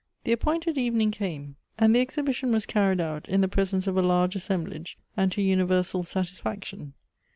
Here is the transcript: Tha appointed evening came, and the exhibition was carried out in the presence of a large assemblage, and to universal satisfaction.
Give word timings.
Tha 0.23 0.31
appointed 0.31 0.79
evening 0.79 1.11
came, 1.11 1.57
and 1.77 1.93
the 1.95 1.99
exhibition 2.01 2.51
was 2.51 2.65
carried 2.65 2.99
out 2.99 3.29
in 3.29 3.41
the 3.41 3.47
presence 3.47 3.85
of 3.85 3.97
a 3.97 4.01
large 4.01 4.35
assemblage, 4.35 4.97
and 5.15 5.31
to 5.31 5.43
universal 5.43 6.03
satisfaction. 6.03 6.93